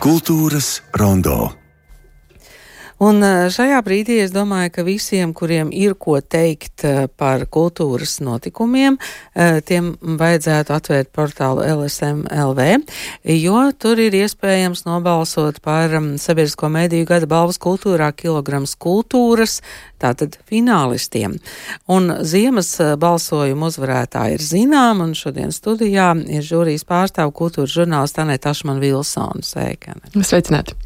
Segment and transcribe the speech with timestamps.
[0.00, 1.59] Kultūras rondo.
[3.00, 6.84] Un šajā brīdī es domāju, ka visiem, kuriem ir ko teikt
[7.16, 8.98] par kultūras notikumiem,
[9.64, 12.66] tiem vajadzētu atvērt portālu LSMLV,
[13.40, 19.62] jo tur ir iespējams nobalsot par sabiedrisko mediju gada balvas kultūrā kilograms kultūras,
[20.00, 21.38] tātad finālistiem.
[21.88, 28.52] Un ziemas balsojuma uzvarētāji ir zinām, un šodien studijā ir žūrijas pārstāvu kultūras žurnālists Aneta
[28.52, 28.84] Ašman.
[28.84, 30.12] Sveikana!
[30.20, 30.76] Sveicināti!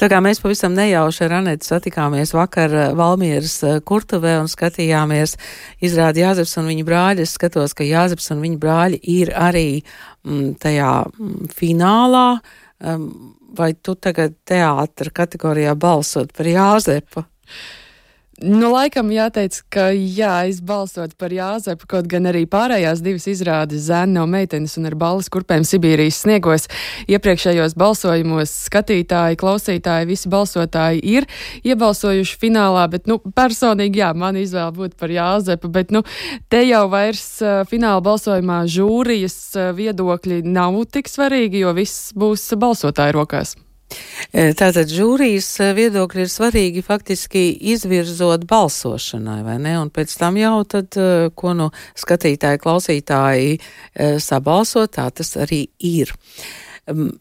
[0.00, 5.36] Tā kā mēs pavisam nejauši ar Anetu satikāmies vakar eh, Valmieras eh, kurtuvē un skatījāmies
[5.84, 9.84] izrādi Jāzeps un viņa brāļi, es skatos, ka Jāzeps un viņa brāļi ir arī m,
[10.30, 12.26] mm, tajā m, mm, finālā.
[12.80, 17.26] Um, vai tu tagad teātra kategorijā balsot par Jāzepu?
[18.40, 23.84] Nu, laikam jāteic, ka jā, es balsot par Jāzepu, kaut gan arī pārējās divas izrādes
[23.90, 26.64] Zēna no meitenes un ar balvas kurpēm Sibīrijas sniegos.
[27.12, 31.28] Iepriekšējos balsojumos skatītāji, klausītāji, visi balsotāji ir
[31.68, 36.00] iebalsojuši finālā, bet, nu, personīgi, jā, man izvēle būtu par Jāzepu, bet, nu,
[36.48, 42.54] te jau vairs uh, fināla balsojumā žūrijas uh, viedokļi nav tik svarīgi, jo viss būs
[42.56, 43.58] balsotāju rokās.
[44.30, 49.74] Tātad žūrijas viedokļi ir svarīgi faktiski izvirzot balsošanai, vai ne?
[49.80, 50.94] Un pēc tam jau tad,
[51.34, 53.58] ko nu skatītāji, klausītāji
[54.22, 56.14] sabalso, tā tas arī ir.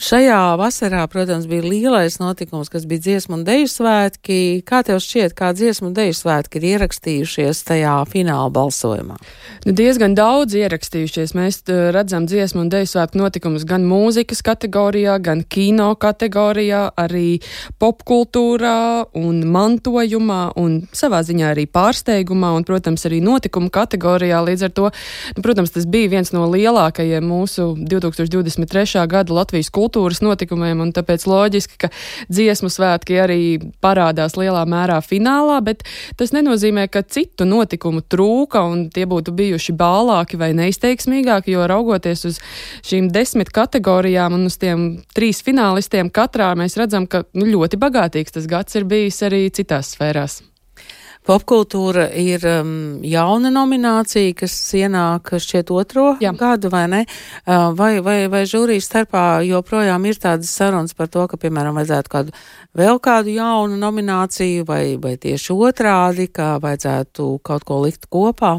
[0.00, 4.62] Šajā vasarā, protams, bija lielais notikums, kas bija dziesmu un deju svētki.
[4.64, 9.18] Kā tev šķiet, kā dziesmu un deju svētki ir ierakstījušies tajā fināla balsojumā?
[9.66, 11.34] Nu, diezgan daudz ierakstījušies.
[11.36, 17.42] Mēs redzam dziesmu un deju svētku notikumus gan mūzikas kategorijā, gan kino kategorijā, arī
[17.82, 24.40] popkultūrā un mantojumā un savā ziņā arī pārsteigumā un, protams, arī notikumu kategorijā.
[24.48, 24.88] Līdz ar to,
[25.36, 29.04] nu, protams, tas bija viens no lielākajiem mūsu 2023.
[29.10, 31.88] gada Latvijas Latvijas kultūras notikumiem, un tāpēc loģiski, ka
[32.30, 33.40] dziesmu svētki arī
[33.82, 35.82] parādās lielā mērā finālā, bet
[36.14, 42.22] tas nenozīmē, ka citu notikumu trūka un tie būtu bijuši bālāki vai neizteiksmīgāki, jo raugoties
[42.30, 42.38] uz
[42.86, 48.38] šīm desmit kategorijām un uz tiem trīs finālistiem katrā, mēs redzam, ka nu, ļoti bagātīgs
[48.38, 50.44] tas gads ir bijis arī citās sfērās.
[51.28, 52.70] Popkultūra ir um,
[53.04, 56.32] jauna nominācija, kas ienāk šķiet otro Jā.
[56.36, 57.02] gadu, vai ne?
[57.44, 62.14] Uh, vai, vai, vai žūrijas starpā joprojām ir tādas sarunas par to, ka, piemēram, vajadzētu
[62.14, 62.34] kādu
[62.80, 68.56] vēl kādu jaunu nomināciju, vai, vai tieši otrādi, kā vajadzētu kaut ko likt kopā?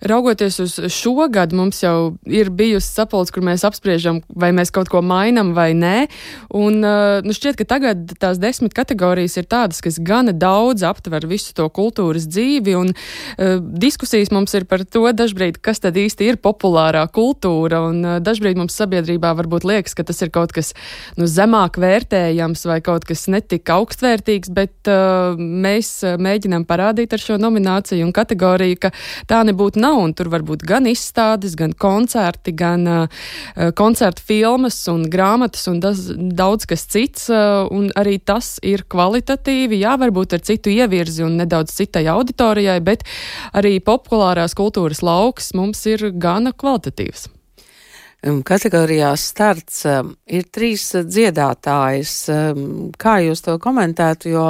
[0.00, 4.88] Raugoties uz šo gadu, mums jau ir bijusi sapulce, kur mēs apspriežam, vai mēs kaut
[4.88, 6.06] ko mainām vai nē.
[6.56, 11.52] Un, nu, šķiet, ka tagad tās desmit kategorijas ir tādas, kas gana daudz aptver visu
[11.56, 12.76] to kultūras dzīvi.
[12.80, 17.82] Un, uh, diskusijas mums ir par to dažbrīd, kas tad īsti ir populārā kultūra.
[17.90, 20.72] Un, uh, dažbrīd mums sabiedrībā varbūt liekas, ka tas ir kaut kas
[21.20, 27.36] nu, zemāk vērtējams vai kaut kas netik augstvērtīgs, bet uh, mēs mēģinām parādīt ar šo
[27.42, 28.94] nomināciju un kategoriju, ka
[29.28, 33.24] tā nebūtu nav nav, un tur var būt gan izstādes, gan koncerti, gan uh,
[33.78, 39.82] koncertu filmas un grāmatas un das, daudz kas cits, uh, un arī tas ir kvalitatīvi,
[39.84, 43.04] jā, varbūt ar citu ievirzi un nedaudz citai auditorijai, bet
[43.56, 47.28] arī populārās kultūras lauks mums ir gana kvalitatīvs
[48.20, 52.14] kategorijā starts ir trīs dziedātājs.
[53.00, 54.46] Kā jūs to komentētu, jo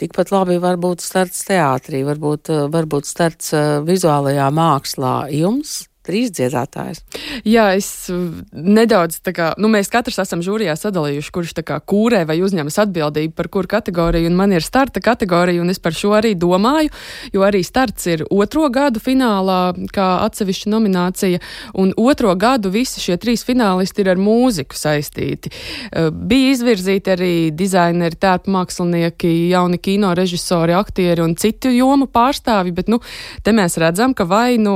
[0.00, 3.54] tikpat labi var būt starts teātrī, varbūt, varbūt starts
[3.86, 5.84] vizuālajā mākslā jums?
[6.04, 7.02] Trīs dziedātājus.
[7.48, 11.78] Jā, es uh, nedaudz tā kā, nu, mēs katrs esam žūrijā sadalījuši, kurš tā kā
[11.80, 15.96] kūrē vai uzņemas atbildību par kuru kategoriju, un man ir starta kategorija, un es par
[15.96, 16.92] šo arī domāju,
[17.34, 19.60] jo arī starts ir otro gadu finālā,
[19.94, 21.40] kā atsevišķa nominācija,
[21.80, 25.52] un otro gadu visi šie trīs finālisti ir ar mūziku saistīti.
[25.88, 32.74] Uh, bija izvirzīti arī dizaineri, tērpu mākslinieki, jauni kino režisori, aktieri un citu jomu pārstāvi,
[32.76, 33.00] bet, nu,
[33.44, 34.74] te mēs redzam, ka vai, nu,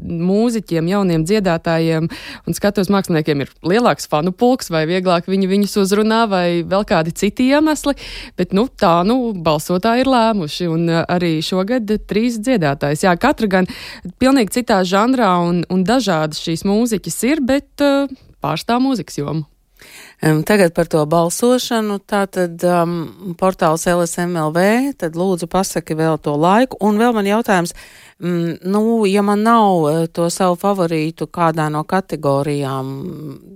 [0.00, 2.08] mūziķi mūziķiem, jauniem dziedātājiem
[2.46, 7.12] un skatos māksliniekiem ir lielāks fanu pulks vai vieglāk viņi viņus uzrunā vai vēl kādi
[7.12, 7.94] citi iemesli,
[8.36, 13.04] bet nu tā nu balsotāji ir lēmuši un uh, arī šogad trīs dziedātājs.
[13.04, 13.66] Jā, katra gan
[14.18, 18.06] pilnīgi citā žanrā un, un dažādas šīs mūziķis ir, bet uh,
[18.40, 19.46] pārstāv mūzikas jomu.
[20.20, 21.96] Tagad par to balsošanu.
[22.04, 26.76] Tātad um, portāls LSMLV, tad lūdzu pasaki vēl to laiku.
[26.84, 27.72] Un vēl man jautājums,
[28.20, 32.90] mm, nu, ja man nav uh, to savu favorītu kādā no kategorijām,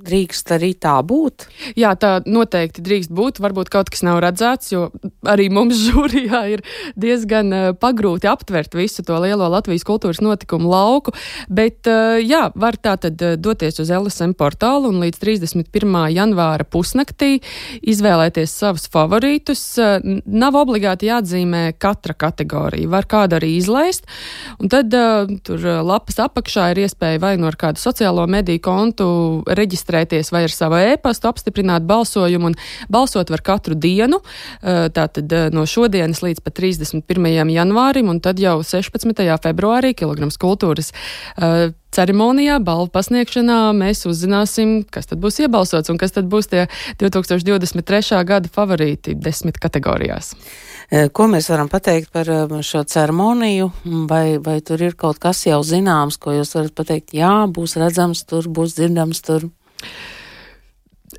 [0.08, 1.44] drīkst arī tā būt?
[1.76, 3.42] Jā, tā noteikti drīkst būt.
[3.44, 4.88] Varbūt kaut kas nav redzēts, jo
[5.28, 6.64] arī mums žūrijā ir
[6.96, 11.12] diezgan uh, pagrūti aptvert visu to lielo Latvijas kultūras notikumu lauku.
[11.52, 16.00] Bet, uh, jā, var tā tad doties uz LSM portālu un līdz 31.
[16.16, 17.40] janvāra pusnaktī
[17.82, 19.64] izvēlēties savus favorītus.
[20.24, 22.92] Nav obligāti jāatzīmē katra kategorija.
[22.92, 24.06] Var kādu arī izlaist,
[24.62, 28.62] un tad uh, tur lapas apakšā ir iespēja vai no nu ar kādu sociālo mediju
[28.64, 29.06] kontu
[29.58, 32.58] reģistrēties vai ar savu e-pastu apstiprināt balsojumu, un
[32.92, 34.20] balsot var katru dienu,
[34.62, 37.30] tātad no šodienas līdz pat 31.
[37.54, 39.24] janvārim, un tad jau 16.
[39.44, 46.14] februārī kilograms kultūras uh, ceremonijā, balvu pasniegšanā mēs uzzināsim, kas tad būs iebalsots un kas
[46.16, 46.66] tad būs tie
[47.00, 48.20] 2023.
[48.26, 50.34] gada favorīti desmit kategorijās.
[50.90, 53.70] E, ko mēs varam pateikt par e, šo ceremoniju?
[54.10, 57.14] Vai, vai tur ir kaut kas jau zināms, ko jūs varat pateikt?
[57.16, 59.48] Jā, būs redzams tur, būs dzirdams tur.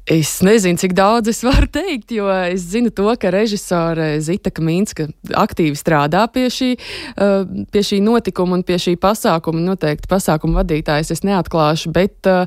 [0.05, 5.07] Es nezinu, cik daudz es varu teikt, jo es zinu to, ka režisore Zita Kaminska
[5.33, 6.67] aktīvi strādā pie šī,
[7.17, 7.41] uh,
[7.73, 9.63] pie šī notikuma un pie šī pasākuma.
[9.65, 12.45] Noteikti pasākuma vadītājs es neatklāšu, bet uh,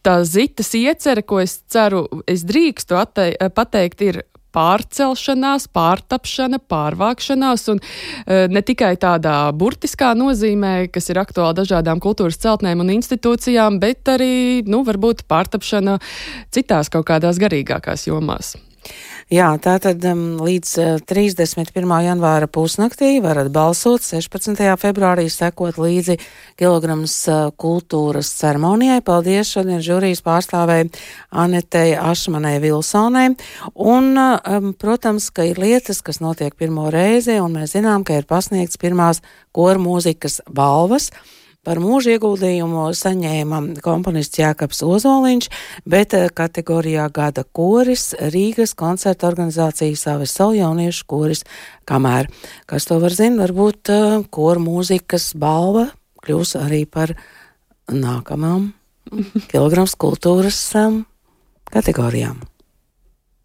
[0.00, 2.96] tā Zitas iecerē, ko es ceru, es drīkstu
[3.52, 4.22] pateikt, ir
[4.54, 12.40] pārcelšanās, pārtapšana, pārvākšanās, un uh, ne tikai tādā burtiskā nozīmē, kas ir aktuāla dažādām kultūras
[12.42, 14.34] celtnēm un institūcijām, bet arī,
[14.68, 15.98] nu, varbūt pārtapšana
[16.52, 18.56] citās kaut kādās garīgākās jomās.
[19.32, 21.88] Jā, tātad um, līdz uh, 31.
[22.04, 24.60] janvāra pusnaktī varat balsot, 16.
[24.76, 26.18] februārī sekot līdzi
[26.60, 29.00] kilograms uh, kultūras ceremonijai.
[29.00, 30.90] Paldies šodien žūrijas pārstāvēji
[31.32, 33.30] Anetei Ašmanai Vilsonai.
[33.72, 38.20] Un, uh, um, protams, ka ir lietas, kas notiek pirmo reizi, un mēs zinām, ka
[38.20, 39.24] ir pasniegts pirmās
[39.56, 41.08] koru mūzikas balvas.
[41.62, 45.46] Par mūža ieguldījumu saņēma komponists Jākaps Ozoliņš,
[45.86, 51.44] bet eh, kategorijā gada koris Rīgas koncerta organizācija Saves savu jauniešu koris
[51.86, 52.26] kamēr.
[52.66, 55.92] Kas to var zināt, varbūt eh, koru mūzikas balva
[56.26, 57.14] kļūs arī par
[57.94, 58.72] nākamām
[59.52, 61.04] kilograms kultūras um,
[61.70, 62.42] kategorijām.